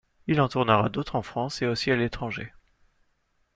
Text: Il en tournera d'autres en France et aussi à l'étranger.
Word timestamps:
Il 0.25 0.41
en 0.41 0.47
tournera 0.49 0.89
d'autres 0.89 1.15
en 1.15 1.21
France 1.21 1.61
et 1.61 1.67
aussi 1.67 1.91
à 1.91 1.95
l'étranger. 1.95 2.51